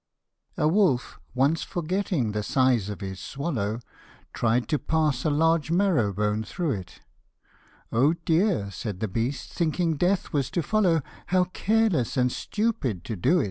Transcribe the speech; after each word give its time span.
A 0.57 0.67
WOLF, 0.67 1.19
once 1.35 1.61
forgetting 1.61 2.31
the 2.31 2.41
size 2.41 2.89
of 2.89 3.01
his 3.01 3.19
swallow, 3.19 3.81
Tried 4.33 4.67
to 4.69 4.79
pass 4.79 5.23
a 5.25 5.29
large 5.29 5.69
marrow 5.69 6.11
bone 6.11 6.43
through 6.43 6.71
it. 6.71 7.01
Oh 7.91 8.13
dear!" 8.25 8.71
said 8.71 8.99
the 8.99 9.07
beast, 9.07 9.53
thinking 9.53 9.97
death 9.97 10.33
was 10.33 10.49
to 10.49 10.63
follow," 10.63 11.03
How 11.27 11.43
careless 11.43 12.17
and 12.17 12.31
stupid 12.31 13.03
to 13.03 13.15
do 13.15 13.29
it!" 13.29 13.33
p. 13.35 13.37
61. 13.37 13.39